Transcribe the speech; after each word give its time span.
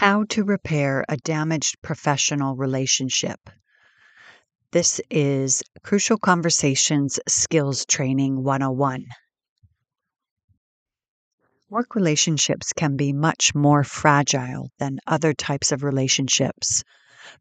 How 0.00 0.24
to 0.30 0.44
repair 0.44 1.04
a 1.10 1.18
damaged 1.18 1.82
professional 1.82 2.56
relationship. 2.56 3.50
This 4.72 4.98
is 5.10 5.62
Crucial 5.82 6.16
Conversations 6.16 7.20
Skills 7.28 7.84
Training 7.84 8.42
101. 8.42 9.04
Work 11.68 11.94
relationships 11.94 12.72
can 12.72 12.96
be 12.96 13.12
much 13.12 13.54
more 13.54 13.84
fragile 13.84 14.70
than 14.78 15.00
other 15.06 15.34
types 15.34 15.70
of 15.70 15.82
relationships. 15.82 16.82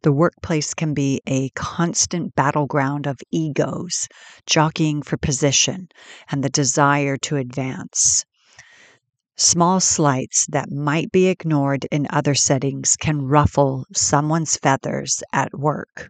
The 0.02 0.12
workplace 0.12 0.74
can 0.74 0.94
be 0.94 1.22
a 1.26 1.52
constant 1.52 2.36
battleground 2.36 3.08
of 3.08 3.22
egos, 3.32 4.10
jockeying 4.46 5.04
for 5.04 5.16
position 5.16 5.88
and 6.30 6.44
the 6.44 6.50
desire 6.50 7.16
to 7.20 7.38
advance. 7.38 8.26
Small 9.42 9.80
slights 9.80 10.46
that 10.50 10.70
might 10.70 11.14
be 11.14 11.28
ignored 11.28 11.86
in 11.94 12.08
other 12.10 12.36
settings 12.36 12.98
can 13.00 13.22
ruffle 13.22 13.86
someone's 13.96 14.58
feathers 14.58 15.24
at 15.32 15.58
work. 15.58 16.10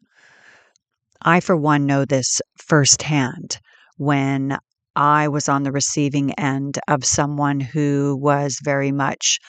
I, 1.21 1.39
for 1.39 1.55
one, 1.55 1.85
know 1.85 2.05
this 2.05 2.41
firsthand 2.57 3.59
when 3.97 4.57
I 4.95 5.27
was 5.27 5.47
on 5.47 5.61
the 5.61 5.71
receiving 5.71 6.33
end 6.39 6.79
of 6.87 7.05
someone 7.05 7.59
who 7.59 8.17
was 8.19 8.57
very 8.63 8.91
much 8.91 9.39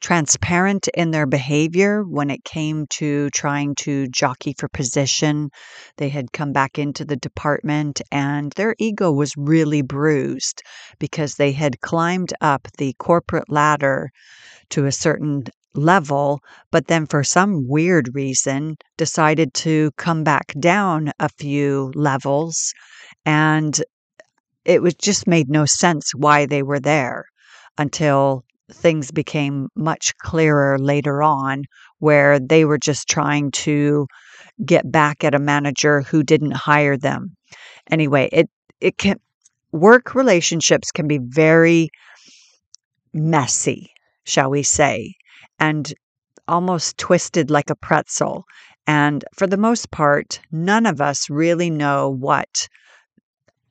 transparent 0.00 0.88
in 0.94 1.10
their 1.10 1.26
behavior 1.26 2.02
when 2.02 2.30
it 2.30 2.44
came 2.44 2.86
to 2.88 3.30
trying 3.30 3.74
to 3.76 4.06
jockey 4.08 4.54
for 4.58 4.68
position. 4.68 5.50
They 5.96 6.08
had 6.08 6.32
come 6.32 6.52
back 6.52 6.78
into 6.78 7.04
the 7.04 7.16
department 7.16 8.00
and 8.10 8.52
their 8.52 8.74
ego 8.78 9.12
was 9.12 9.36
really 9.36 9.82
bruised 9.82 10.62
because 10.98 11.34
they 11.34 11.52
had 11.52 11.80
climbed 11.80 12.32
up 12.40 12.68
the 12.78 12.94
corporate 12.98 13.50
ladder 13.50 14.10
to 14.70 14.86
a 14.86 14.92
certain 14.92 15.44
level, 15.74 16.40
but 16.70 16.86
then 16.86 17.06
for 17.06 17.22
some 17.22 17.68
weird 17.68 18.14
reason 18.14 18.76
decided 18.96 19.52
to 19.54 19.90
come 19.96 20.24
back 20.24 20.54
down 20.58 21.12
a 21.20 21.28
few 21.28 21.92
levels. 21.94 22.72
And 23.24 23.78
it 24.64 24.82
was 24.82 24.94
just 24.94 25.26
made 25.26 25.48
no 25.48 25.64
sense 25.66 26.12
why 26.14 26.46
they 26.46 26.62
were 26.62 26.80
there 26.80 27.26
until 27.78 28.44
things 28.72 29.10
became 29.10 29.68
much 29.76 30.16
clearer 30.18 30.78
later 30.78 31.22
on 31.22 31.64
where 31.98 32.38
they 32.38 32.64
were 32.64 32.78
just 32.78 33.08
trying 33.08 33.50
to 33.50 34.06
get 34.64 34.90
back 34.90 35.24
at 35.24 35.34
a 35.34 35.38
manager 35.38 36.02
who 36.02 36.22
didn't 36.22 36.52
hire 36.52 36.96
them. 36.96 37.36
Anyway, 37.90 38.28
it 38.32 38.50
it 38.80 38.98
can 38.98 39.18
work 39.72 40.14
relationships 40.14 40.90
can 40.92 41.08
be 41.08 41.18
very 41.22 41.88
messy, 43.12 43.90
shall 44.24 44.50
we 44.50 44.62
say, 44.62 45.14
and 45.58 45.92
almost 46.48 46.98
twisted 46.98 47.50
like 47.50 47.70
a 47.70 47.76
pretzel. 47.76 48.44
And 48.86 49.24
for 49.34 49.46
the 49.46 49.56
most 49.56 49.90
part, 49.90 50.40
none 50.52 50.86
of 50.86 51.00
us 51.00 51.28
really 51.28 51.70
know 51.70 52.08
what 52.10 52.68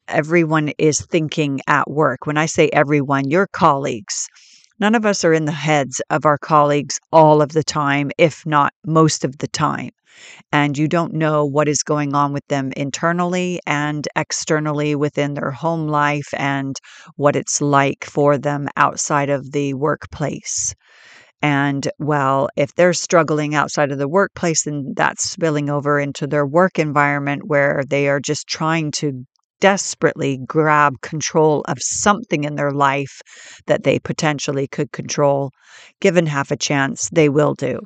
everyone 0.07 0.71
is 0.77 1.01
thinking 1.01 1.61
at 1.67 1.89
work. 1.89 2.25
When 2.25 2.38
I 2.38 2.45
say 2.45 2.69
everyone, 2.69 3.29
your 3.29 3.47
colleagues, 3.47 4.27
None 4.79 4.95
of 4.95 5.05
us 5.05 5.23
are 5.23 5.33
in 5.33 5.45
the 5.45 5.51
heads 5.53 6.01
of 6.09 6.25
our 6.25 6.37
colleagues 6.37 6.99
all 7.11 7.41
of 7.41 7.53
the 7.53 7.63
time, 7.63 8.11
if 8.17 8.45
not 8.45 8.73
most 8.85 9.23
of 9.23 9.37
the 9.37 9.47
time. 9.47 9.91
And 10.51 10.77
you 10.77 10.87
don't 10.87 11.13
know 11.13 11.45
what 11.45 11.67
is 11.67 11.83
going 11.83 12.13
on 12.13 12.33
with 12.33 12.45
them 12.47 12.71
internally 12.75 13.59
and 13.65 14.07
externally 14.15 14.95
within 14.95 15.33
their 15.33 15.51
home 15.51 15.87
life 15.87 16.33
and 16.33 16.75
what 17.15 17.35
it's 17.35 17.61
like 17.61 18.05
for 18.05 18.37
them 18.37 18.67
outside 18.75 19.29
of 19.29 19.51
the 19.51 19.73
workplace. 19.73 20.73
And 21.41 21.87
well, 21.99 22.49
if 22.55 22.73
they're 22.75 22.93
struggling 22.93 23.55
outside 23.55 23.91
of 23.91 23.97
the 23.97 24.07
workplace, 24.09 24.63
then 24.63 24.93
that's 24.95 25.29
spilling 25.29 25.69
over 25.69 25.99
into 25.99 26.27
their 26.27 26.45
work 26.45 26.79
environment 26.79 27.43
where 27.45 27.83
they 27.87 28.07
are 28.09 28.19
just 28.19 28.47
trying 28.47 28.91
to 28.93 29.25
desperately 29.59 30.39
grab 30.45 31.01
control 31.01 31.61
of 31.67 31.77
something 31.81 32.43
in 32.43 32.55
their 32.55 32.71
life 32.71 33.21
that 33.67 33.83
they 33.83 33.99
potentially 33.99 34.67
could 34.67 34.91
control, 34.91 35.51
given 36.01 36.25
half 36.25 36.51
a 36.51 36.57
chance, 36.57 37.09
they 37.11 37.29
will 37.29 37.53
do. 37.53 37.79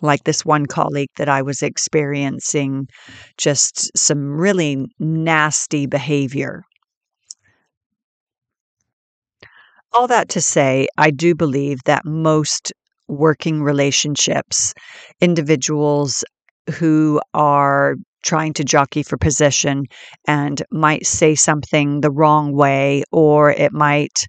Like 0.00 0.24
this 0.24 0.44
one 0.44 0.66
colleague 0.66 1.10
that 1.16 1.28
I 1.28 1.42
was 1.42 1.62
experiencing 1.62 2.88
just 3.38 3.96
some 3.96 4.32
really 4.32 4.86
nasty 4.98 5.86
behavior. 5.86 6.62
All 9.92 10.08
that 10.08 10.28
to 10.30 10.40
say, 10.40 10.88
I 10.96 11.10
do 11.10 11.34
believe 11.34 11.78
that 11.84 12.04
most 12.04 12.72
working 13.08 13.62
relationships, 13.62 14.72
individuals 15.20 16.24
who 16.78 17.20
are 17.34 17.96
trying 18.22 18.52
to 18.54 18.64
jockey 18.64 19.02
for 19.02 19.16
position 19.16 19.84
and 20.26 20.62
might 20.70 21.06
say 21.06 21.34
something 21.34 22.00
the 22.00 22.10
wrong 22.10 22.54
way, 22.54 23.04
or 23.12 23.50
it 23.50 23.72
might 23.72 24.24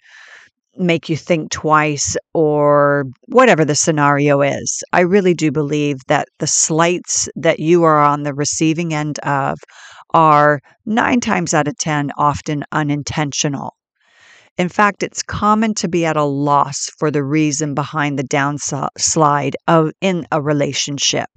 make 0.75 1.07
you 1.07 1.15
think 1.15 1.51
twice, 1.51 2.17
or 2.33 3.05
whatever 3.27 3.63
the 3.63 3.75
scenario 3.75 4.41
is. 4.41 4.83
I 4.91 5.01
really 5.01 5.35
do 5.35 5.51
believe 5.51 5.97
that 6.07 6.27
the 6.39 6.47
slights 6.47 7.29
that 7.35 7.59
you 7.59 7.83
are 7.83 8.03
on 8.03 8.23
the 8.23 8.33
receiving 8.33 8.93
end 8.93 9.19
of 9.19 9.59
are 10.13 10.59
nine 10.85 11.19
times 11.19 11.53
out 11.53 11.67
of 11.67 11.77
10 11.77 12.11
often 12.17 12.63
unintentional. 12.71 13.75
In 14.57 14.69
fact, 14.69 15.01
it's 15.01 15.23
common 15.23 15.73
to 15.75 15.87
be 15.87 16.05
at 16.05 16.17
a 16.17 16.23
loss 16.23 16.89
for 16.99 17.09
the 17.09 17.23
reason 17.23 17.73
behind 17.73 18.19
the 18.19 18.23
downslide 18.23 19.53
of 19.67 19.91
in 20.01 20.27
a 20.31 20.41
relationship. 20.41 21.29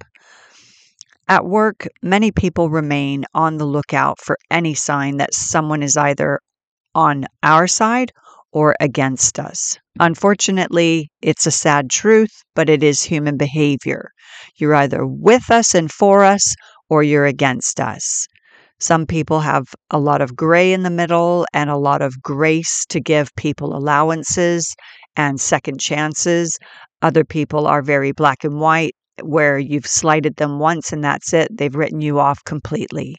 At 1.29 1.45
work, 1.45 1.87
many 2.01 2.31
people 2.31 2.69
remain 2.69 3.25
on 3.33 3.57
the 3.57 3.65
lookout 3.65 4.19
for 4.19 4.37
any 4.49 4.73
sign 4.73 5.17
that 5.17 5.33
someone 5.33 5.83
is 5.83 5.97
either 5.97 6.39
on 6.95 7.25
our 7.43 7.67
side 7.67 8.13
or 8.53 8.75
against 8.79 9.37
us. 9.37 9.77
Unfortunately, 9.99 11.09
it's 11.21 11.45
a 11.45 11.51
sad 11.51 11.89
truth, 11.89 12.31
but 12.55 12.69
it 12.69 12.81
is 12.81 13.03
human 13.03 13.35
behavior. 13.35 14.11
You're 14.55 14.75
either 14.75 15.05
with 15.05 15.51
us 15.51 15.75
and 15.75 15.91
for 15.91 16.23
us, 16.23 16.55
or 16.89 17.03
you're 17.03 17.25
against 17.25 17.81
us. 17.81 18.25
Some 18.79 19.05
people 19.05 19.41
have 19.41 19.65
a 19.89 19.99
lot 19.99 20.21
of 20.21 20.35
gray 20.35 20.71
in 20.71 20.83
the 20.83 20.89
middle 20.89 21.45
and 21.53 21.69
a 21.69 21.77
lot 21.77 22.01
of 22.01 22.21
grace 22.21 22.85
to 22.89 23.01
give 23.01 23.35
people 23.35 23.75
allowances 23.75 24.75
and 25.17 25.41
second 25.41 25.79
chances. 25.79 26.57
Other 27.01 27.25
people 27.25 27.67
are 27.67 27.81
very 27.81 28.11
black 28.11 28.43
and 28.43 28.59
white 28.59 28.95
where 29.23 29.57
you've 29.57 29.87
slighted 29.87 30.35
them 30.35 30.59
once 30.59 30.91
and 30.91 31.03
that's 31.03 31.33
it. 31.33 31.55
They've 31.55 31.75
written 31.75 32.01
you 32.01 32.19
off 32.19 32.43
completely. 32.43 33.17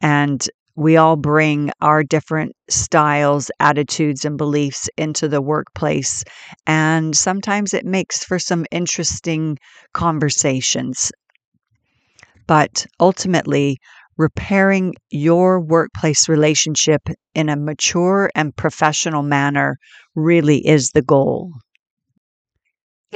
And 0.00 0.46
we 0.76 0.98
all 0.98 1.16
bring 1.16 1.70
our 1.80 2.04
different 2.04 2.52
styles, 2.68 3.50
attitudes, 3.60 4.26
and 4.26 4.36
beliefs 4.36 4.90
into 4.98 5.26
the 5.26 5.40
workplace. 5.40 6.22
And 6.66 7.16
sometimes 7.16 7.72
it 7.72 7.86
makes 7.86 8.22
for 8.22 8.38
some 8.38 8.66
interesting 8.70 9.58
conversations. 9.94 11.10
But 12.46 12.86
ultimately, 13.00 13.78
repairing 14.18 14.94
your 15.10 15.60
workplace 15.60 16.28
relationship 16.28 17.02
in 17.34 17.48
a 17.48 17.56
mature 17.56 18.30
and 18.34 18.54
professional 18.54 19.22
manner 19.22 19.78
really 20.14 20.66
is 20.66 20.90
the 20.90 21.02
goal. 21.02 21.52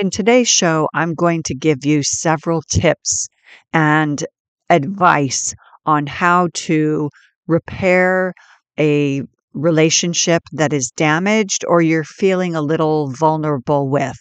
In 0.00 0.08
today's 0.08 0.48
show, 0.48 0.88
I'm 0.94 1.12
going 1.12 1.42
to 1.42 1.54
give 1.54 1.84
you 1.84 2.02
several 2.02 2.62
tips 2.62 3.28
and 3.74 4.24
advice 4.70 5.54
on 5.84 6.06
how 6.06 6.48
to 6.54 7.10
repair 7.46 8.32
a 8.78 9.20
relationship 9.52 10.42
that 10.52 10.72
is 10.72 10.90
damaged 10.96 11.66
or 11.68 11.82
you're 11.82 12.04
feeling 12.04 12.56
a 12.56 12.62
little 12.62 13.12
vulnerable 13.12 13.90
with. 13.90 14.16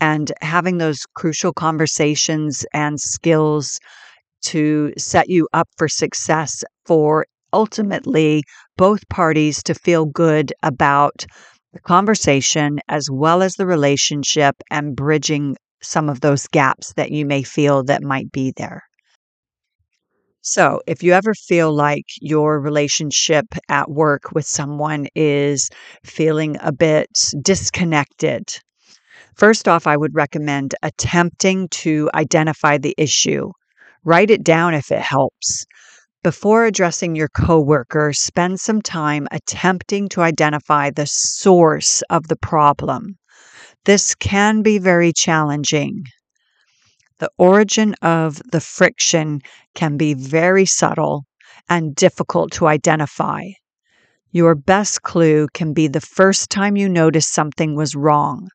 And 0.00 0.32
having 0.40 0.78
those 0.78 1.00
crucial 1.14 1.52
conversations 1.52 2.64
and 2.72 2.98
skills 2.98 3.78
to 4.46 4.94
set 4.96 5.28
you 5.28 5.48
up 5.52 5.68
for 5.76 5.86
success 5.86 6.64
for 6.86 7.26
ultimately 7.52 8.42
both 8.78 9.06
parties 9.10 9.62
to 9.64 9.74
feel 9.74 10.06
good 10.06 10.54
about 10.62 11.26
the 11.72 11.80
conversation 11.80 12.78
as 12.88 13.08
well 13.10 13.42
as 13.42 13.54
the 13.54 13.66
relationship 13.66 14.56
and 14.70 14.94
bridging 14.96 15.56
some 15.82 16.08
of 16.08 16.20
those 16.20 16.46
gaps 16.48 16.92
that 16.94 17.10
you 17.10 17.26
may 17.26 17.42
feel 17.42 17.82
that 17.84 18.02
might 18.02 18.30
be 18.32 18.52
there. 18.56 18.84
So, 20.42 20.80
if 20.86 21.02
you 21.02 21.12
ever 21.12 21.34
feel 21.34 21.72
like 21.72 22.04
your 22.20 22.60
relationship 22.60 23.46
at 23.68 23.90
work 23.90 24.32
with 24.32 24.46
someone 24.46 25.06
is 25.14 25.68
feeling 26.04 26.56
a 26.60 26.72
bit 26.72 27.08
disconnected, 27.42 28.48
first 29.36 29.68
off, 29.68 29.86
I 29.86 29.96
would 29.96 30.14
recommend 30.14 30.74
attempting 30.82 31.68
to 31.84 32.10
identify 32.14 32.78
the 32.78 32.94
issue. 32.98 33.52
Write 34.04 34.30
it 34.30 34.44
down 34.44 34.74
if 34.74 34.90
it 34.92 35.00
helps. 35.02 35.66
Before 36.22 36.66
addressing 36.66 37.16
your 37.16 37.30
coworker, 37.30 38.12
spend 38.12 38.60
some 38.60 38.82
time 38.82 39.26
attempting 39.30 40.06
to 40.10 40.20
identify 40.20 40.90
the 40.90 41.06
source 41.06 42.02
of 42.10 42.28
the 42.28 42.36
problem. 42.36 43.16
This 43.86 44.14
can 44.14 44.60
be 44.60 44.78
very 44.78 45.14
challenging. 45.14 46.04
The 47.20 47.30
origin 47.38 47.94
of 48.02 48.42
the 48.52 48.60
friction 48.60 49.40
can 49.74 49.96
be 49.96 50.12
very 50.12 50.66
subtle 50.66 51.24
and 51.70 51.94
difficult 51.94 52.52
to 52.52 52.66
identify. 52.66 53.44
Your 54.30 54.54
best 54.54 55.00
clue 55.00 55.48
can 55.54 55.72
be 55.72 55.88
the 55.88 56.02
first 56.02 56.50
time 56.50 56.76
you 56.76 56.90
notice 56.90 57.28
something 57.28 57.74
was 57.74 57.96
wrong. 57.96 58.50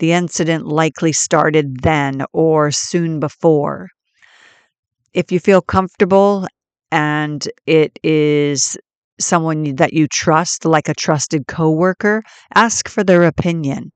The 0.00 0.12
incident 0.12 0.66
likely 0.66 1.12
started 1.12 1.80
then 1.80 2.26
or 2.34 2.70
soon 2.72 3.20
before. 3.20 3.88
If 5.14 5.32
you 5.32 5.40
feel 5.40 5.62
comfortable 5.62 6.46
and 6.90 7.46
it 7.66 7.98
is 8.02 8.76
someone 9.18 9.76
that 9.76 9.92
you 9.92 10.06
trust, 10.08 10.64
like 10.64 10.88
a 10.88 10.94
trusted 10.94 11.46
coworker, 11.46 12.22
ask 12.54 12.88
for 12.88 13.02
their 13.02 13.24
opinion. 13.24 13.92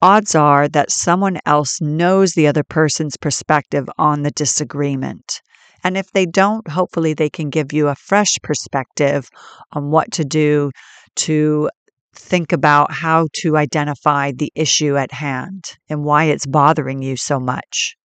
Odds 0.00 0.34
are 0.34 0.68
that 0.68 0.90
someone 0.90 1.38
else 1.46 1.80
knows 1.80 2.32
the 2.32 2.46
other 2.46 2.62
person's 2.62 3.16
perspective 3.16 3.88
on 3.98 4.22
the 4.22 4.30
disagreement. 4.32 5.40
And 5.82 5.96
if 5.96 6.10
they 6.12 6.26
don't, 6.26 6.68
hopefully 6.68 7.14
they 7.14 7.30
can 7.30 7.50
give 7.50 7.72
you 7.72 7.88
a 7.88 7.94
fresh 7.94 8.36
perspective 8.42 9.28
on 9.72 9.90
what 9.90 10.10
to 10.12 10.24
do 10.24 10.70
to 11.16 11.70
think 12.14 12.52
about 12.52 12.92
how 12.92 13.28
to 13.40 13.56
identify 13.56 14.32
the 14.32 14.52
issue 14.54 14.96
at 14.96 15.12
hand 15.12 15.64
and 15.88 16.04
why 16.04 16.24
it's 16.24 16.46
bothering 16.46 17.02
you 17.02 17.16
so 17.16 17.40
much. 17.40 17.96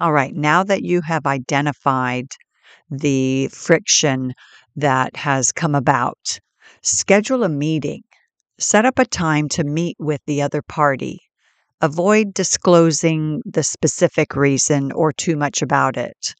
All 0.00 0.12
right, 0.12 0.34
now 0.34 0.64
that 0.64 0.82
you 0.82 1.02
have 1.02 1.26
identified 1.26 2.26
the 2.98 3.48
friction 3.48 4.34
that 4.76 5.16
has 5.16 5.52
come 5.52 5.74
about, 5.74 6.40
schedule 6.82 7.44
a 7.44 7.48
meeting. 7.48 8.02
Set 8.58 8.84
up 8.86 8.98
a 8.98 9.04
time 9.04 9.48
to 9.50 9.64
meet 9.64 9.96
with 9.98 10.20
the 10.26 10.42
other 10.42 10.62
party 10.62 11.20
Avoid 11.84 12.32
disclosing 12.32 13.42
the 13.44 13.62
specific 13.62 14.34
reason 14.34 14.90
or 14.92 15.12
too 15.12 15.36
much 15.36 15.60
about 15.60 15.98
it. 15.98 16.34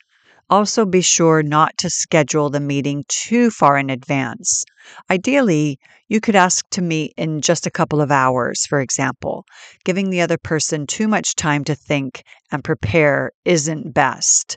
Also, 0.49 0.87
be 0.87 1.03
sure 1.03 1.43
not 1.43 1.77
to 1.77 1.91
schedule 1.91 2.49
the 2.49 2.61
meeting 2.61 3.05
too 3.09 3.51
far 3.51 3.77
in 3.77 3.91
advance. 3.91 4.65
Ideally, 5.11 5.79
you 6.09 6.21
could 6.21 6.35
ask 6.35 6.65
to 6.71 6.81
meet 6.81 7.13
in 7.19 7.43
just 7.43 7.67
a 7.67 7.71
couple 7.71 8.01
of 8.01 8.11
hours, 8.11 8.65
for 8.65 8.81
example. 8.81 9.45
Giving 9.85 10.09
the 10.09 10.23
other 10.23 10.39
person 10.39 10.87
too 10.87 11.09
much 11.09 11.35
time 11.35 11.63
to 11.65 11.75
think 11.75 12.23
and 12.51 12.65
prepare 12.65 13.31
isn't 13.45 13.93
best 13.93 14.57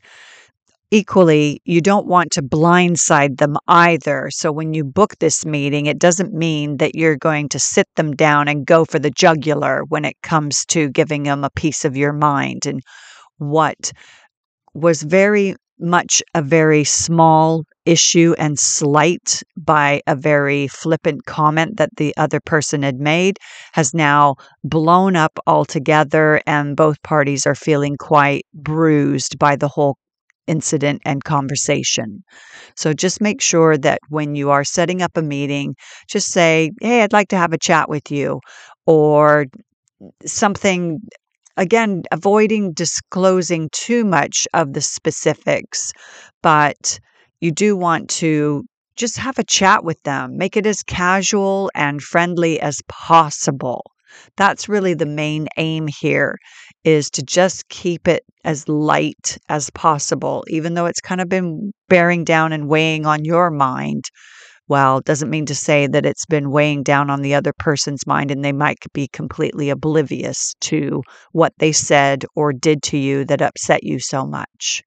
equally, 0.91 1.61
you 1.65 1.81
don't 1.81 2.07
want 2.07 2.31
to 2.31 2.41
blindside 2.41 3.37
them 3.37 3.57
either. 3.67 4.29
So 4.31 4.51
when 4.51 4.73
you 4.73 4.83
book 4.83 5.15
this 5.19 5.45
meeting, 5.45 5.85
it 5.85 5.99
doesn't 5.99 6.33
mean 6.33 6.77
that 6.77 6.95
you're 6.95 7.17
going 7.17 7.49
to 7.49 7.59
sit 7.59 7.87
them 7.95 8.15
down 8.15 8.47
and 8.47 8.65
go 8.65 8.85
for 8.85 8.99
the 8.99 9.11
jugular 9.11 9.83
when 9.89 10.05
it 10.05 10.15
comes 10.23 10.65
to 10.67 10.89
giving 10.89 11.23
them 11.23 11.43
a 11.43 11.49
piece 11.49 11.83
of 11.85 11.97
your 11.97 12.13
mind. 12.13 12.65
And 12.65 12.81
what 13.37 13.91
was 14.73 15.03
very 15.03 15.55
much 15.79 16.23
a 16.33 16.41
very 16.41 16.83
small 16.83 17.63
issue 17.85 18.33
and 18.37 18.57
slight 18.57 19.43
by 19.55 20.01
a 20.07 20.15
very 20.15 20.67
flippant 20.67 21.25
comment 21.25 21.77
that 21.77 21.89
the 21.97 22.15
other 22.17 22.39
person 22.39 22.81
had 22.81 22.99
made 22.99 23.37
has 23.73 23.93
now 23.93 24.35
blown 24.63 25.15
up 25.15 25.37
altogether, 25.45 26.41
and 26.47 26.75
both 26.75 27.01
parties 27.03 27.45
are 27.45 27.55
feeling 27.55 27.95
quite 27.97 28.45
bruised 28.53 29.37
by 29.37 29.55
the 29.55 29.67
whole 29.67 29.97
incident 30.47 31.01
and 31.05 31.23
conversation. 31.23 32.23
So 32.75 32.93
just 32.93 33.21
make 33.21 33.41
sure 33.41 33.77
that 33.77 33.99
when 34.09 34.35
you 34.35 34.49
are 34.51 34.63
setting 34.63 35.01
up 35.01 35.17
a 35.17 35.21
meeting, 35.21 35.75
just 36.09 36.31
say, 36.31 36.71
Hey, 36.81 37.03
I'd 37.03 37.13
like 37.13 37.29
to 37.29 37.37
have 37.37 37.53
a 37.53 37.57
chat 37.57 37.89
with 37.89 38.11
you, 38.11 38.41
or 38.85 39.47
something. 40.25 40.99
Again, 41.57 42.03
avoiding 42.11 42.73
disclosing 42.73 43.69
too 43.71 44.05
much 44.05 44.47
of 44.53 44.73
the 44.73 44.81
specifics, 44.81 45.91
but 46.43 46.99
you 47.41 47.51
do 47.51 47.75
want 47.75 48.09
to 48.11 48.63
just 48.95 49.17
have 49.17 49.39
a 49.39 49.43
chat 49.43 49.83
with 49.83 50.01
them. 50.03 50.37
Make 50.37 50.55
it 50.57 50.67
as 50.67 50.83
casual 50.83 51.71
and 51.75 52.01
friendly 52.01 52.59
as 52.59 52.81
possible. 52.87 53.83
That's 54.37 54.69
really 54.69 54.93
the 54.93 55.05
main 55.05 55.47
aim 55.57 55.87
here 55.87 56.37
is 56.83 57.09
to 57.11 57.23
just 57.23 57.67
keep 57.69 58.07
it 58.07 58.23
as 58.43 58.67
light 58.67 59.37
as 59.49 59.69
possible, 59.71 60.43
even 60.47 60.73
though 60.73 60.85
it's 60.85 61.01
kind 61.01 61.21
of 61.21 61.29
been 61.29 61.71
bearing 61.89 62.23
down 62.23 62.53
and 62.53 62.69
weighing 62.69 63.05
on 63.05 63.25
your 63.25 63.49
mind. 63.51 64.05
Well, 64.69 64.99
doesn't 65.01 65.29
mean 65.29 65.45
to 65.45 65.55
say 65.55 65.87
that 65.87 66.05
it's 66.05 66.25
been 66.25 66.51
weighing 66.51 66.83
down 66.83 67.09
on 67.09 67.21
the 67.21 67.33
other 67.35 67.53
person's 67.57 68.05
mind 68.05 68.31
and 68.31 68.43
they 68.43 68.51
might 68.51 68.79
be 68.93 69.07
completely 69.07 69.69
oblivious 69.69 70.53
to 70.61 71.03
what 71.31 71.53
they 71.59 71.71
said 71.71 72.25
or 72.35 72.51
did 72.51 72.83
to 72.83 72.97
you 72.97 73.23
that 73.25 73.41
upset 73.41 73.83
you 73.83 73.99
so 73.99 74.25
much. 74.25 74.83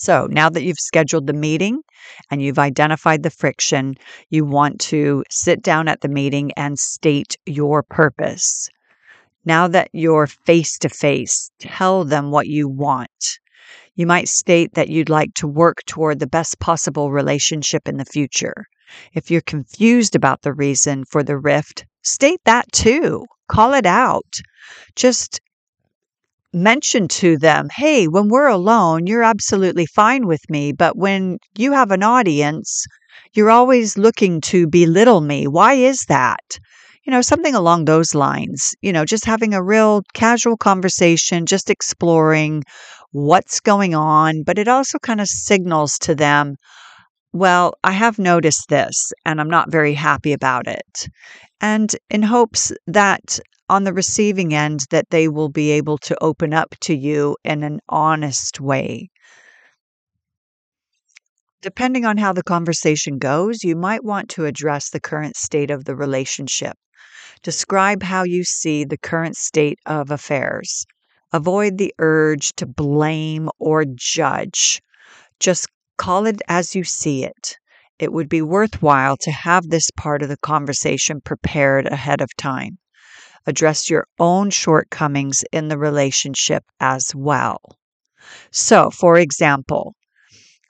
So 0.00 0.28
now 0.30 0.48
that 0.48 0.62
you've 0.62 0.78
scheduled 0.78 1.26
the 1.26 1.32
meeting 1.32 1.82
and 2.30 2.40
you've 2.40 2.60
identified 2.60 3.24
the 3.24 3.30
friction, 3.30 3.96
you 4.30 4.44
want 4.44 4.78
to 4.82 5.24
sit 5.28 5.60
down 5.60 5.88
at 5.88 6.02
the 6.02 6.08
meeting 6.08 6.52
and 6.52 6.78
state 6.78 7.36
your 7.46 7.82
purpose. 7.82 8.68
Now 9.44 9.66
that 9.66 9.90
you're 9.92 10.28
face 10.28 10.78
to 10.78 10.88
face, 10.88 11.50
tell 11.58 12.04
them 12.04 12.30
what 12.30 12.46
you 12.46 12.68
want. 12.68 13.40
You 13.96 14.06
might 14.06 14.28
state 14.28 14.74
that 14.74 14.88
you'd 14.88 15.10
like 15.10 15.34
to 15.34 15.48
work 15.48 15.78
toward 15.84 16.20
the 16.20 16.28
best 16.28 16.60
possible 16.60 17.10
relationship 17.10 17.88
in 17.88 17.96
the 17.96 18.04
future. 18.04 18.66
If 19.14 19.32
you're 19.32 19.40
confused 19.40 20.14
about 20.14 20.42
the 20.42 20.54
reason 20.54 21.06
for 21.06 21.24
the 21.24 21.36
rift, 21.36 21.86
state 22.04 22.40
that 22.44 22.70
too. 22.70 23.26
Call 23.48 23.74
it 23.74 23.86
out. 23.86 24.32
Just 24.94 25.40
mention 26.52 27.08
to 27.08 27.36
them, 27.38 27.68
hey, 27.74 28.06
when 28.06 28.28
we're 28.28 28.48
alone, 28.48 29.06
you're 29.06 29.22
absolutely 29.22 29.86
fine 29.86 30.26
with 30.26 30.40
me. 30.48 30.72
But 30.72 30.96
when 30.96 31.38
you 31.56 31.72
have 31.72 31.90
an 31.90 32.02
audience, 32.02 32.84
you're 33.34 33.50
always 33.50 33.98
looking 33.98 34.40
to 34.42 34.66
belittle 34.68 35.20
me. 35.20 35.46
Why 35.46 35.74
is 35.74 36.04
that? 36.08 36.58
You 37.04 37.12
know, 37.12 37.22
something 37.22 37.54
along 37.54 37.84
those 37.84 38.14
lines. 38.14 38.74
You 38.82 38.92
know, 38.92 39.04
just 39.04 39.24
having 39.24 39.54
a 39.54 39.62
real 39.62 40.02
casual 40.14 40.56
conversation, 40.56 41.46
just 41.46 41.70
exploring 41.70 42.64
what's 43.12 43.60
going 43.60 43.94
on. 43.94 44.42
But 44.44 44.58
it 44.58 44.68
also 44.68 44.98
kind 44.98 45.20
of 45.20 45.28
signals 45.28 45.98
to 46.00 46.14
them, 46.14 46.56
well, 47.32 47.74
I 47.84 47.92
have 47.92 48.18
noticed 48.18 48.68
this 48.68 49.12
and 49.24 49.40
I'm 49.40 49.50
not 49.50 49.70
very 49.70 49.94
happy 49.94 50.32
about 50.32 50.66
it. 50.66 51.08
And 51.60 51.94
in 52.10 52.22
hopes 52.22 52.72
that 52.86 53.40
on 53.68 53.84
the 53.84 53.92
receiving 53.92 54.54
end 54.54 54.80
that 54.90 55.10
they 55.10 55.28
will 55.28 55.50
be 55.50 55.70
able 55.72 55.98
to 55.98 56.16
open 56.22 56.54
up 56.54 56.74
to 56.80 56.94
you 56.94 57.36
in 57.44 57.62
an 57.62 57.80
honest 57.88 58.60
way. 58.60 59.10
Depending 61.60 62.04
on 62.04 62.16
how 62.16 62.32
the 62.32 62.42
conversation 62.42 63.18
goes, 63.18 63.64
you 63.64 63.76
might 63.76 64.04
want 64.04 64.30
to 64.30 64.46
address 64.46 64.88
the 64.90 65.00
current 65.00 65.36
state 65.36 65.70
of 65.70 65.84
the 65.84 65.96
relationship. 65.96 66.76
Describe 67.42 68.02
how 68.02 68.22
you 68.22 68.44
see 68.44 68.84
the 68.84 68.96
current 68.96 69.36
state 69.36 69.78
of 69.84 70.10
affairs. 70.10 70.86
Avoid 71.32 71.76
the 71.76 71.92
urge 71.98 72.54
to 72.54 72.66
blame 72.66 73.50
or 73.58 73.84
judge. 73.84 74.80
Just 75.40 75.66
call 75.98 76.26
it 76.26 76.40
as 76.48 76.74
you 76.74 76.84
see 76.84 77.24
it. 77.24 77.56
It 77.98 78.12
would 78.12 78.28
be 78.28 78.40
worthwhile 78.40 79.16
to 79.18 79.30
have 79.30 79.68
this 79.68 79.90
part 79.90 80.22
of 80.22 80.28
the 80.28 80.38
conversation 80.38 81.20
prepared 81.20 81.86
ahead 81.86 82.20
of 82.20 82.34
time 82.36 82.78
address 83.48 83.88
your 83.88 84.06
own 84.18 84.50
shortcomings 84.50 85.42
in 85.52 85.68
the 85.68 85.78
relationship 85.78 86.62
as 86.80 87.14
well. 87.14 87.60
So, 88.52 88.90
for 88.90 89.18
example, 89.18 89.94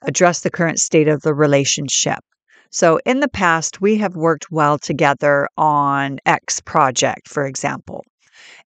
address 0.03 0.39
the 0.39 0.49
current 0.49 0.79
state 0.79 1.09
of 1.09 1.21
the 1.21 1.33
relationship. 1.33 2.19
So, 2.71 2.99
in 3.05 3.19
the 3.19 3.27
past, 3.27 3.81
we 3.81 3.97
have 3.97 4.15
worked 4.15 4.49
well 4.49 4.79
together 4.79 5.49
on 5.57 6.19
X 6.25 6.61
project, 6.61 7.27
for 7.27 7.45
example. 7.45 8.05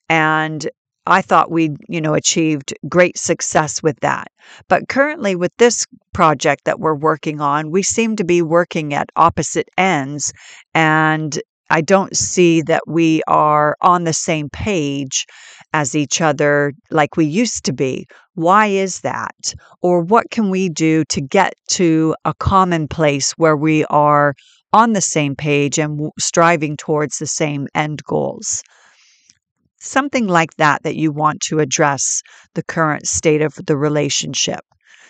And 0.10 0.70
I 1.05 1.22
thought 1.22 1.51
we'd, 1.51 1.77
you 1.89 2.00
know, 2.00 2.13
achieved 2.13 2.74
great 2.88 3.17
success 3.17 3.82
with 3.82 4.00
that. 4.01 4.27
But 4.70 4.88
currently 4.89 5.36
with 5.36 5.51
this 5.58 5.86
project 6.13 6.65
that 6.65 6.79
we're 6.79 6.96
working 6.96 7.41
on, 7.41 7.72
we 7.72 7.82
seem 7.82 8.15
to 8.17 8.24
be 8.24 8.41
working 8.41 8.93
at 8.93 9.10
opposite 9.15 9.70
ends 9.77 10.32
and 10.74 11.41
I 11.73 11.81
don't 11.81 12.15
see 12.15 12.61
that 12.61 12.83
we 12.85 13.23
are 13.25 13.75
on 13.81 14.03
the 14.03 14.13
same 14.13 14.47
page 14.47 15.25
as 15.73 15.95
each 15.95 16.21
other 16.21 16.73
like 16.91 17.17
we 17.17 17.25
used 17.25 17.65
to 17.65 17.73
be. 17.73 18.05
Why 18.35 18.67
is 18.67 18.99
that? 18.99 19.55
Or 19.81 20.03
what 20.03 20.29
can 20.29 20.51
we 20.51 20.69
do 20.69 21.03
to 21.05 21.19
get 21.19 21.55
to 21.69 22.15
a 22.25 22.35
common 22.35 22.87
place 22.87 23.31
where 23.37 23.57
we 23.57 23.85
are 23.85 24.35
on 24.71 24.93
the 24.93 25.01
same 25.01 25.35
page 25.35 25.79
and 25.79 26.11
striving 26.19 26.77
towards 26.77 27.17
the 27.17 27.25
same 27.25 27.67
end 27.73 28.03
goals? 28.03 28.61
Something 29.79 30.27
like 30.27 30.53
that, 30.57 30.83
that 30.83 30.95
you 30.95 31.11
want 31.11 31.41
to 31.47 31.57
address 31.57 32.21
the 32.53 32.61
current 32.61 33.07
state 33.07 33.41
of 33.41 33.55
the 33.65 33.77
relationship. 33.77 34.61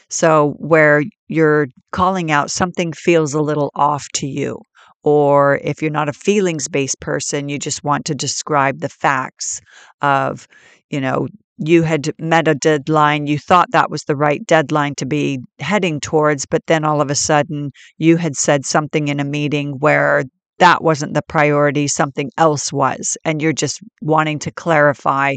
So, 0.09 0.55
where 0.59 1.03
you're 1.27 1.67
calling 1.91 2.31
out 2.31 2.51
something 2.51 2.93
feels 2.93 3.33
a 3.33 3.41
little 3.41 3.69
off 3.75 4.07
to 4.13 4.27
you 4.27 4.61
or 5.03 5.59
if 5.63 5.81
you're 5.81 5.91
not 5.91 6.09
a 6.09 6.13
feelings 6.13 6.67
based 6.67 6.99
person, 6.99 7.49
you 7.49 7.59
just 7.59 7.83
want 7.83 8.05
to 8.05 8.15
describe 8.15 8.79
the 8.79 8.89
facts 8.89 9.61
of, 10.01 10.47
you 10.89 11.01
know, 11.01 11.27
you 11.57 11.83
had 11.83 12.11
met 12.19 12.47
a 12.47 12.55
deadline, 12.55 13.27
you 13.27 13.37
thought 13.37 13.67
that 13.71 13.91
was 13.91 14.03
the 14.03 14.15
right 14.15 14.45
deadline 14.45 14.95
to 14.95 15.05
be 15.05 15.39
heading 15.59 15.99
towards, 15.99 16.45
but 16.45 16.65
then 16.67 16.83
all 16.83 16.99
of 16.99 17.11
a 17.11 17.15
sudden 17.15 17.71
you 17.97 18.17
had 18.17 18.35
said 18.35 18.65
something 18.65 19.07
in 19.07 19.19
a 19.19 19.25
meeting 19.25 19.73
where 19.79 20.23
that 20.59 20.83
wasn't 20.83 21.13
the 21.13 21.21
priority, 21.27 21.87
something 21.87 22.31
else 22.37 22.71
was. 22.71 23.17
And 23.25 23.41
you're 23.41 23.53
just 23.53 23.81
wanting 24.01 24.39
to 24.39 24.51
clarify 24.51 25.35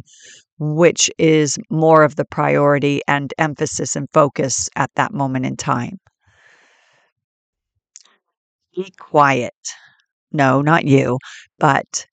which 0.58 1.10
is 1.18 1.58
more 1.70 2.02
of 2.02 2.16
the 2.16 2.24
priority 2.24 3.02
and 3.06 3.32
emphasis 3.38 3.94
and 3.94 4.08
focus 4.12 4.68
at 4.76 4.90
that 4.96 5.12
moment 5.12 5.44
in 5.44 5.56
time. 5.56 5.98
Be 8.76 8.92
quiet. 8.98 9.54
No, 10.32 10.62
not 10.62 10.84
you, 10.84 11.18
but 11.58 12.06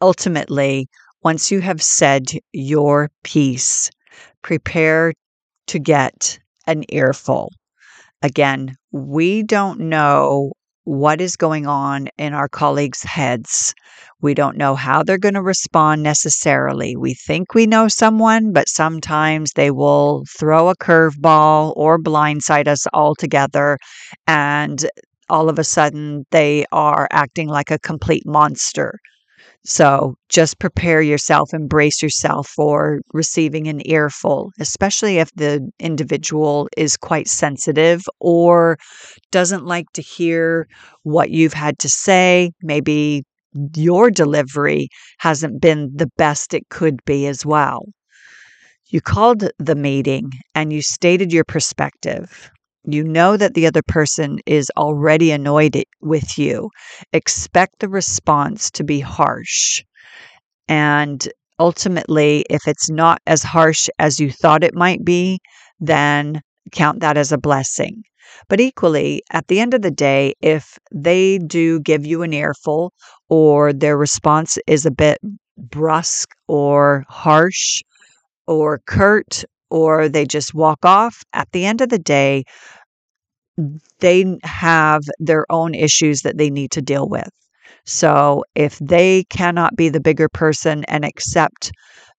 ultimately, 0.00 0.88
once 1.22 1.50
you 1.50 1.60
have 1.60 1.82
said 1.82 2.26
your 2.52 3.10
piece, 3.24 3.90
prepare 4.42 5.12
to 5.68 5.78
get 5.78 6.38
an 6.66 6.84
earful. 6.90 7.50
Again, 8.22 8.76
we 8.92 9.42
don't 9.42 9.80
know 9.80 10.52
what 10.84 11.20
is 11.20 11.36
going 11.36 11.66
on 11.66 12.08
in 12.18 12.34
our 12.34 12.48
colleagues' 12.48 13.02
heads. 13.02 13.74
We 14.20 14.34
don't 14.34 14.56
know 14.56 14.74
how 14.74 15.02
they're 15.02 15.18
going 15.18 15.34
to 15.34 15.42
respond 15.42 16.02
necessarily. 16.02 16.96
We 16.96 17.14
think 17.14 17.54
we 17.54 17.66
know 17.66 17.88
someone, 17.88 18.52
but 18.52 18.68
sometimes 18.68 19.52
they 19.54 19.70
will 19.70 20.24
throw 20.38 20.68
a 20.70 20.76
curveball 20.76 21.74
or 21.76 21.98
blindside 21.98 22.68
us 22.68 22.86
altogether. 22.94 23.78
And 24.26 24.84
all 25.28 25.48
of 25.48 25.58
a 25.58 25.64
sudden, 25.64 26.24
they 26.30 26.64
are 26.72 27.08
acting 27.10 27.48
like 27.48 27.70
a 27.70 27.78
complete 27.78 28.24
monster. 28.26 28.98
So 29.66 30.16
just 30.28 30.58
prepare 30.58 31.00
yourself, 31.00 31.54
embrace 31.54 32.02
yourself 32.02 32.48
for 32.48 33.00
receiving 33.14 33.66
an 33.66 33.80
earful, 33.86 34.50
especially 34.60 35.18
if 35.18 35.30
the 35.34 35.66
individual 35.78 36.68
is 36.76 36.98
quite 36.98 37.28
sensitive 37.28 38.02
or 38.20 38.76
doesn't 39.30 39.64
like 39.64 39.86
to 39.94 40.02
hear 40.02 40.66
what 41.02 41.30
you've 41.30 41.54
had 41.54 41.78
to 41.78 41.88
say. 41.88 42.50
Maybe 42.62 43.24
your 43.74 44.10
delivery 44.10 44.88
hasn't 45.18 45.62
been 45.62 45.90
the 45.94 46.10
best 46.18 46.52
it 46.52 46.68
could 46.68 47.02
be 47.06 47.26
as 47.26 47.46
well. 47.46 47.86
You 48.88 49.00
called 49.00 49.48
the 49.58 49.74
meeting 49.74 50.30
and 50.54 50.72
you 50.72 50.82
stated 50.82 51.32
your 51.32 51.44
perspective 51.44 52.50
you 52.84 53.04
know 53.04 53.36
that 53.36 53.54
the 53.54 53.66
other 53.66 53.82
person 53.86 54.40
is 54.46 54.70
already 54.76 55.30
annoyed 55.30 55.82
with 56.00 56.38
you, 56.38 56.70
expect 57.12 57.80
the 57.80 57.88
response 57.88 58.70
to 58.72 58.84
be 58.84 59.00
harsh. 59.00 59.82
And 60.68 61.26
ultimately, 61.58 62.44
if 62.50 62.66
it's 62.66 62.90
not 62.90 63.20
as 63.26 63.42
harsh 63.42 63.88
as 63.98 64.20
you 64.20 64.30
thought 64.30 64.64
it 64.64 64.74
might 64.74 65.04
be, 65.04 65.40
then 65.80 66.40
count 66.72 67.00
that 67.00 67.16
as 67.16 67.32
a 67.32 67.38
blessing. 67.38 68.02
But 68.48 68.60
equally, 68.60 69.22
at 69.30 69.48
the 69.48 69.60
end 69.60 69.74
of 69.74 69.82
the 69.82 69.90
day, 69.90 70.34
if 70.40 70.78
they 70.92 71.38
do 71.38 71.80
give 71.80 72.04
you 72.06 72.22
an 72.22 72.32
earful 72.32 72.92
or 73.28 73.72
their 73.72 73.96
response 73.96 74.58
is 74.66 74.86
a 74.86 74.90
bit 74.90 75.18
brusque 75.56 76.30
or 76.48 77.04
harsh 77.08 77.82
or 78.46 78.80
curt 78.86 79.44
or 79.74 80.08
they 80.08 80.24
just 80.24 80.54
walk 80.54 80.84
off, 80.84 81.24
at 81.32 81.48
the 81.50 81.66
end 81.66 81.80
of 81.80 81.88
the 81.88 81.98
day, 81.98 82.44
they 83.98 84.38
have 84.44 85.02
their 85.18 85.44
own 85.50 85.74
issues 85.74 86.22
that 86.22 86.38
they 86.38 86.48
need 86.48 86.70
to 86.70 86.80
deal 86.80 87.08
with. 87.08 87.28
So 87.84 88.44
if 88.54 88.78
they 88.78 89.24
cannot 89.30 89.74
be 89.74 89.88
the 89.88 90.00
bigger 90.00 90.28
person 90.28 90.84
and 90.84 91.04
accept 91.04 91.72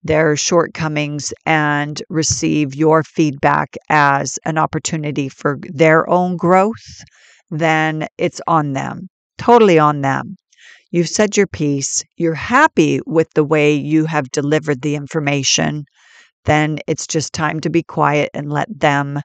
their 0.03 0.35
shortcomings 0.35 1.33
and 1.45 2.03
receive 2.09 2.75
your 2.75 3.03
feedback 3.03 3.77
as 3.89 4.37
an 4.43 4.57
opportunity 4.57 5.29
for 5.29 5.57
their 5.61 6.07
own 6.09 6.35
growth, 6.35 7.03
then 7.51 8.05
it's 8.17 8.41
on 8.47 8.73
them, 8.73 9.07
totally 9.37 9.79
on 9.79 10.01
them. 10.01 10.35
You've 10.91 11.09
said 11.09 11.37
your 11.37 11.47
piece, 11.47 12.03
you're 12.17 12.35
happy 12.35 12.99
with 13.05 13.29
the 13.33 13.45
way 13.45 13.73
you 13.73 14.07
have 14.07 14.29
delivered 14.31 14.81
the 14.81 14.95
information, 14.95 15.85
then 16.45 16.79
it's 16.87 17.07
just 17.07 17.33
time 17.33 17.59
to 17.61 17.69
be 17.69 17.83
quiet 17.83 18.29
and 18.33 18.51
let 18.51 18.67
them 18.69 19.21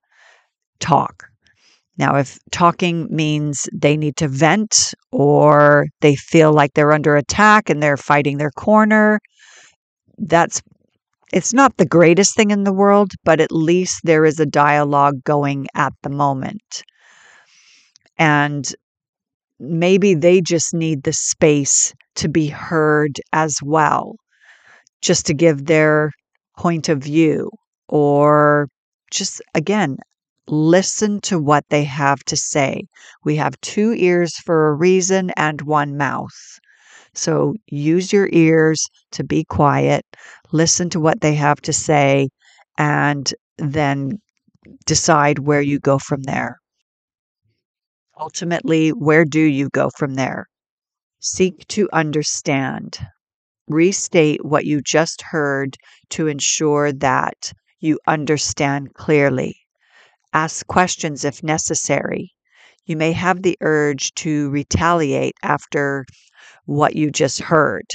talk. 0.80 1.26
Now, 1.98 2.16
if 2.16 2.38
talking 2.50 3.08
means 3.10 3.68
they 3.72 3.96
need 3.96 4.16
to 4.16 4.28
vent 4.28 4.94
or 5.12 5.86
they 6.00 6.16
feel 6.16 6.52
like 6.52 6.72
they're 6.72 6.92
under 6.92 7.16
attack 7.16 7.68
and 7.68 7.82
they're 7.82 7.98
fighting 7.98 8.38
their 8.38 8.50
corner, 8.50 9.20
that's 10.16 10.62
it's 11.32 11.52
not 11.52 11.76
the 11.76 11.86
greatest 11.86 12.34
thing 12.34 12.50
in 12.50 12.64
the 12.64 12.72
world, 12.72 13.12
but 13.24 13.40
at 13.40 13.52
least 13.52 14.00
there 14.02 14.24
is 14.24 14.40
a 14.40 14.46
dialogue 14.46 15.22
going 15.24 15.66
at 15.74 15.92
the 16.02 16.10
moment. 16.10 16.82
And 18.18 18.66
maybe 19.60 20.14
they 20.14 20.40
just 20.40 20.74
need 20.74 21.04
the 21.04 21.12
space 21.12 21.94
to 22.16 22.28
be 22.28 22.48
heard 22.48 23.20
as 23.32 23.58
well, 23.62 24.16
just 25.02 25.26
to 25.26 25.34
give 25.34 25.66
their 25.66 26.10
point 26.60 26.90
of 26.90 26.98
view 27.02 27.50
or 27.88 28.68
just 29.10 29.40
again 29.54 29.96
listen 30.46 31.18
to 31.22 31.38
what 31.38 31.64
they 31.70 31.84
have 31.84 32.22
to 32.24 32.36
say. 32.36 32.82
We 33.24 33.36
have 33.36 33.60
two 33.62 33.94
ears 33.94 34.36
for 34.36 34.68
a 34.68 34.74
reason 34.74 35.30
and 35.38 35.62
one 35.62 35.96
mouth. 35.96 36.38
So 37.14 37.54
use 37.66 38.12
your 38.12 38.28
ears 38.32 38.84
to 39.12 39.24
be 39.24 39.44
quiet, 39.44 40.04
listen 40.52 40.90
to 40.90 41.00
what 41.00 41.22
they 41.22 41.34
have 41.34 41.62
to 41.62 41.72
say, 41.72 42.28
and 42.76 43.32
then 43.56 44.18
decide 44.84 45.38
where 45.38 45.62
you 45.62 45.78
go 45.78 45.98
from 45.98 46.22
there. 46.24 46.58
Ultimately, 48.18 48.90
where 48.90 49.24
do 49.24 49.40
you 49.40 49.70
go 49.70 49.88
from 49.96 50.14
there? 50.14 50.46
Seek 51.20 51.66
to 51.68 51.88
understand. 51.90 52.98
Restate 53.70 54.44
what 54.44 54.66
you 54.66 54.82
just 54.82 55.22
heard 55.22 55.76
to 56.10 56.26
ensure 56.26 56.92
that 56.92 57.52
you 57.78 58.00
understand 58.06 58.92
clearly. 58.94 59.56
Ask 60.32 60.66
questions 60.66 61.24
if 61.24 61.42
necessary. 61.44 62.32
You 62.84 62.96
may 62.96 63.12
have 63.12 63.42
the 63.42 63.56
urge 63.60 64.12
to 64.16 64.50
retaliate 64.50 65.36
after 65.42 66.04
what 66.66 66.96
you 66.96 67.12
just 67.12 67.42
heard. 67.42 67.86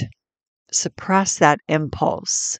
Suppress 0.72 1.38
that 1.38 1.60
impulse. 1.68 2.56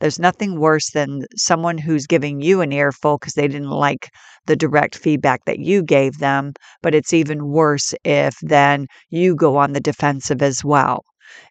There's 0.00 0.18
nothing 0.18 0.60
worse 0.60 0.90
than 0.90 1.24
someone 1.36 1.78
who's 1.78 2.06
giving 2.06 2.40
you 2.42 2.60
an 2.60 2.72
earful 2.72 3.18
because 3.18 3.34
they 3.34 3.48
didn't 3.48 3.70
like 3.70 4.10
the 4.46 4.56
direct 4.56 4.96
feedback 4.98 5.44
that 5.46 5.58
you 5.58 5.82
gave 5.82 6.18
them. 6.18 6.52
But 6.82 6.94
it's 6.94 7.14
even 7.14 7.48
worse 7.48 7.94
if 8.04 8.36
then 8.42 8.88
you 9.08 9.34
go 9.34 9.56
on 9.56 9.72
the 9.72 9.80
defensive 9.80 10.42
as 10.42 10.62
well. 10.62 11.02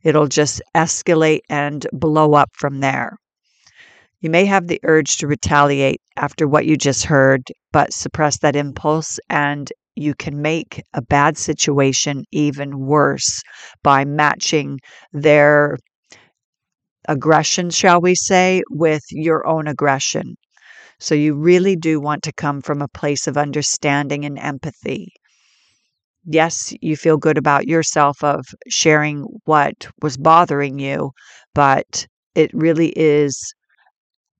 It'll 0.03 0.27
just 0.27 0.61
escalate 0.75 1.41
and 1.49 1.85
blow 1.91 2.33
up 2.33 2.49
from 2.53 2.79
there. 2.79 3.17
You 4.21 4.29
may 4.29 4.45
have 4.45 4.67
the 4.67 4.79
urge 4.83 5.17
to 5.17 5.27
retaliate 5.27 6.01
after 6.15 6.47
what 6.47 6.65
you 6.65 6.75
just 6.75 7.05
heard, 7.05 7.43
but 7.71 7.93
suppress 7.93 8.39
that 8.39 8.55
impulse 8.55 9.19
and 9.29 9.71
you 9.95 10.13
can 10.15 10.41
make 10.41 10.81
a 10.93 11.01
bad 11.01 11.37
situation 11.37 12.23
even 12.31 12.79
worse 12.79 13.41
by 13.83 14.05
matching 14.05 14.79
their 15.11 15.77
aggression, 17.07 17.69
shall 17.69 18.01
we 18.01 18.15
say, 18.15 18.63
with 18.69 19.03
your 19.09 19.45
own 19.47 19.67
aggression. 19.67 20.35
So 20.99 21.15
you 21.15 21.35
really 21.35 21.75
do 21.75 21.99
want 21.99 22.23
to 22.23 22.33
come 22.33 22.61
from 22.61 22.81
a 22.81 22.87
place 22.87 23.27
of 23.27 23.37
understanding 23.37 24.25
and 24.25 24.37
empathy. 24.39 25.13
Yes, 26.27 26.73
you 26.81 26.95
feel 26.95 27.17
good 27.17 27.37
about 27.39 27.67
yourself 27.67 28.23
of 28.23 28.45
sharing 28.67 29.21
what 29.45 29.87
was 30.01 30.15
bothering 30.17 30.77
you, 30.77 31.11
but 31.55 32.05
it 32.35 32.51
really 32.53 32.89
is 32.95 33.53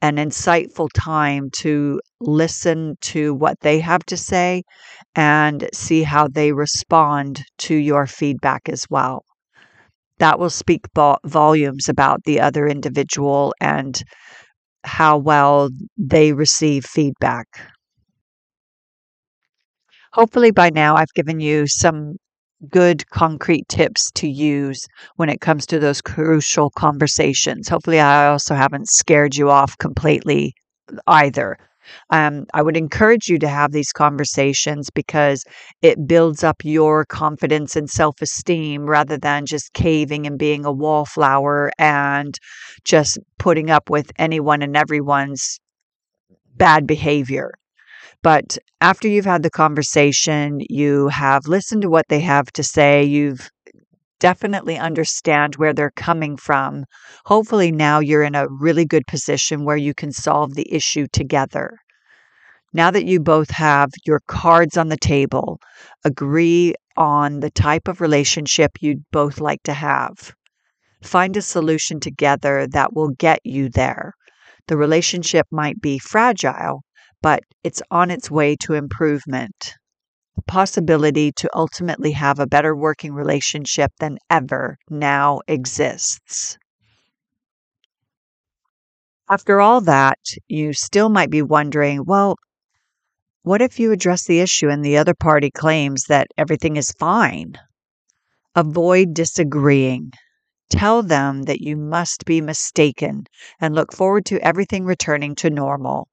an 0.01 0.17
insightful 0.17 0.89
time 0.95 1.49
to 1.59 2.01
listen 2.21 2.97
to 3.01 3.33
what 3.33 3.59
they 3.61 3.79
have 3.79 4.05
to 4.07 4.17
say 4.17 4.63
and 5.15 5.69
see 5.73 6.03
how 6.03 6.27
they 6.27 6.51
respond 6.53 7.43
to 7.59 7.75
your 7.75 8.07
feedback 8.07 8.69
as 8.69 8.85
well. 8.89 9.25
That 10.19 10.39
will 10.39 10.51
speak 10.51 10.85
volumes 11.25 11.89
about 11.89 12.23
the 12.25 12.41
other 12.41 12.67
individual 12.67 13.53
and 13.61 14.01
how 14.85 15.17
well 15.17 15.69
they 15.97 16.33
receive 16.33 16.85
feedback. 16.85 17.47
Hopefully, 20.17 20.49
by 20.49 20.71
now, 20.71 20.95
I've 20.95 21.13
given 21.13 21.39
you 21.39 21.67
some 21.67 22.15
good 22.69 23.07
concrete 23.11 23.67
tips 23.69 24.09
to 24.15 24.27
use 24.27 24.87
when 25.17 25.29
it 25.29 25.41
comes 25.41 25.67
to 25.67 25.77
those 25.77 26.01
crucial 26.01 26.71
conversations. 26.71 27.69
Hopefully, 27.69 27.99
I 27.99 28.27
also 28.29 28.55
haven't 28.55 28.89
scared 28.89 29.35
you 29.35 29.51
off 29.51 29.77
completely 29.77 30.55
either. 31.05 31.57
Um, 32.09 32.47
I 32.55 32.63
would 32.63 32.75
encourage 32.75 33.27
you 33.27 33.37
to 33.37 33.47
have 33.47 33.71
these 33.71 33.93
conversations 33.93 34.89
because 34.89 35.43
it 35.83 36.07
builds 36.07 36.43
up 36.43 36.65
your 36.65 37.05
confidence 37.05 37.75
and 37.75 37.87
self 37.87 38.19
esteem 38.19 38.89
rather 38.89 39.19
than 39.19 39.45
just 39.45 39.73
caving 39.73 40.25
and 40.25 40.39
being 40.39 40.65
a 40.65 40.71
wallflower 40.71 41.71
and 41.77 42.33
just 42.83 43.19
putting 43.37 43.69
up 43.69 43.91
with 43.91 44.11
anyone 44.17 44.63
and 44.63 44.75
everyone's 44.75 45.59
bad 46.55 46.87
behavior. 46.87 47.53
But 48.23 48.57
after 48.81 49.07
you've 49.07 49.25
had 49.25 49.43
the 49.43 49.49
conversation, 49.49 50.59
you 50.69 51.07
have 51.09 51.47
listened 51.47 51.83
to 51.83 51.89
what 51.89 52.07
they 52.09 52.19
have 52.21 52.51
to 52.53 52.63
say, 52.63 53.03
you've 53.03 53.49
definitely 54.19 54.77
understand 54.77 55.55
where 55.55 55.73
they're 55.73 55.91
coming 55.91 56.37
from. 56.37 56.85
Hopefully, 57.25 57.71
now 57.71 57.99
you're 57.99 58.23
in 58.23 58.35
a 58.35 58.47
really 58.49 58.85
good 58.85 59.05
position 59.07 59.63
where 59.63 59.77
you 59.77 59.93
can 59.93 60.11
solve 60.11 60.55
the 60.55 60.71
issue 60.73 61.07
together. 61.11 61.77
Now 62.73 62.91
that 62.91 63.05
you 63.05 63.19
both 63.19 63.51
have 63.51 63.91
your 64.05 64.21
cards 64.27 64.77
on 64.77 64.89
the 64.89 64.97
table, 64.97 65.59
agree 66.03 66.75
on 66.95 67.39
the 67.39 67.51
type 67.51 67.87
of 67.87 68.01
relationship 68.01 68.71
you'd 68.81 69.03
both 69.11 69.39
like 69.39 69.63
to 69.63 69.73
have. 69.73 70.33
Find 71.01 71.37
a 71.37 71.41
solution 71.41 71.99
together 71.99 72.67
that 72.67 72.93
will 72.93 73.09
get 73.09 73.39
you 73.43 73.69
there. 73.69 74.13
The 74.67 74.77
relationship 74.77 75.45
might 75.51 75.79
be 75.79 75.99
fragile, 75.99 76.81
but 77.21 77.43
it's 77.63 77.81
on 77.91 78.11
its 78.11 78.31
way 78.31 78.55
to 78.55 78.73
improvement 78.73 79.75
The 80.35 80.43
possibility 80.43 81.31
to 81.33 81.49
ultimately 81.55 82.13
have 82.13 82.39
a 82.39 82.47
better 82.47 82.75
working 82.75 83.13
relationship 83.13 83.93
than 83.99 84.19
ever 84.29 84.77
now 84.89 85.41
exists. 85.47 86.57
After 89.29 89.61
all 89.61 89.79
that, 89.79 90.19
you 90.49 90.73
still 90.73 91.07
might 91.07 91.29
be 91.29 91.41
wondering 91.41 92.03
well, 92.03 92.35
what 93.41 93.63
if 93.63 93.79
you 93.79 93.91
address 93.91 94.25
the 94.27 94.41
issue 94.41 94.69
and 94.69 94.85
the 94.85 94.97
other 94.97 95.15
party 95.15 95.49
claims 95.49 96.03
that 96.03 96.27
everything 96.37 96.75
is 96.75 96.91
fine? 96.99 97.55
Avoid 98.55 99.13
disagreeing. 99.13 100.11
Tell 100.69 101.03
them 101.03 101.43
that 101.43 101.61
you 101.61 101.77
must 101.77 102.25
be 102.25 102.41
mistaken 102.41 103.25
and 103.61 103.75
look 103.75 103.93
forward 103.93 104.25
to 104.27 104.39
everything 104.41 104.85
returning 104.85 105.35
to 105.35 105.49
normal. 105.49 106.09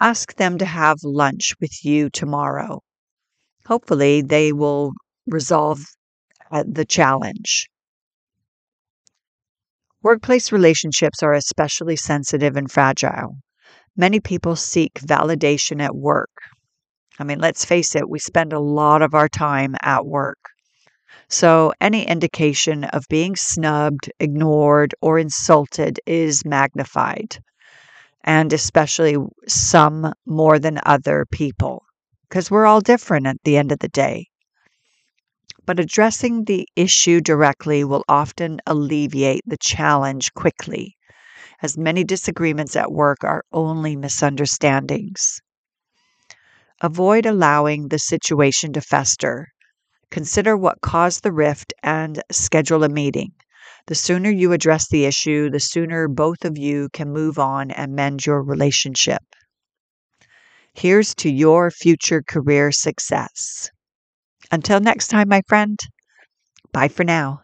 Ask 0.00 0.34
them 0.36 0.58
to 0.58 0.64
have 0.64 0.98
lunch 1.04 1.54
with 1.60 1.84
you 1.84 2.10
tomorrow 2.10 2.80
hopefully 3.70 4.20
they 4.20 4.52
will 4.52 4.92
resolve 5.26 5.80
uh, 6.50 6.64
the 6.66 6.84
challenge. 6.84 7.68
Workplace 10.02 10.50
relationships 10.50 11.22
are 11.22 11.34
especially 11.34 11.94
sensitive 11.94 12.56
and 12.56 12.68
fragile. 12.68 13.36
Many 13.96 14.18
people 14.18 14.56
seek 14.56 14.94
validation 14.94 15.80
at 15.80 15.94
work. 15.94 16.30
I 17.20 17.24
mean, 17.24 17.38
let's 17.38 17.64
face 17.64 17.94
it, 17.94 18.08
we 18.08 18.18
spend 18.18 18.52
a 18.52 18.58
lot 18.58 19.02
of 19.02 19.14
our 19.14 19.28
time 19.28 19.76
at 19.82 20.04
work. 20.04 20.38
So, 21.28 21.72
any 21.80 22.04
indication 22.08 22.82
of 22.84 23.04
being 23.08 23.36
snubbed, 23.36 24.10
ignored, 24.18 24.96
or 25.00 25.16
insulted 25.18 26.00
is 26.06 26.44
magnified, 26.44 27.38
and 28.24 28.52
especially 28.52 29.16
some 29.48 30.12
more 30.26 30.58
than 30.58 30.80
other 30.86 31.26
people 31.30 31.84
because 32.28 32.50
we're 32.50 32.66
all 32.66 32.80
different 32.80 33.26
at 33.26 33.36
the 33.44 33.56
end 33.56 33.72
of 33.72 33.78
the 33.80 33.88
day. 33.88 34.26
But 35.64 35.80
addressing 35.80 36.44
the 36.44 36.68
issue 36.76 37.22
directly 37.22 37.82
will 37.82 38.04
often 38.06 38.60
alleviate 38.66 39.42
the 39.46 39.56
challenge 39.56 40.34
quickly, 40.34 40.98
as 41.62 41.78
many 41.78 42.04
disagreements 42.04 42.76
at 42.76 42.92
work 42.92 43.24
are 43.24 43.44
only 43.52 43.96
misunderstandings. 43.96 45.40
Avoid 46.82 47.24
allowing 47.24 47.88
the 47.88 47.98
situation 47.98 48.74
to 48.74 48.82
fester. 48.82 49.48
Consider 50.10 50.56
what 50.56 50.80
caused 50.82 51.22
the 51.22 51.32
rift 51.32 51.74
and 51.82 52.22
schedule 52.30 52.84
a 52.84 52.88
meeting. 52.88 53.32
The 53.86 53.94
sooner 53.94 54.30
you 54.30 54.52
address 54.52 54.88
the 54.88 55.04
issue, 55.04 55.50
the 55.50 55.60
sooner 55.60 56.08
both 56.08 56.44
of 56.44 56.56
you 56.56 56.88
can 56.92 57.12
move 57.12 57.38
on 57.38 57.70
and 57.70 57.94
mend 57.94 58.24
your 58.26 58.42
relationship. 58.42 59.22
Here's 60.74 61.14
to 61.14 61.30
your 61.30 61.70
future 61.70 62.22
career 62.22 62.72
success. 62.72 63.70
Until 64.52 64.80
next 64.80 65.08
time, 65.08 65.28
my 65.28 65.42
friend, 65.48 65.78
bye 66.72 66.88
for 66.88 67.04
now. 67.04 67.42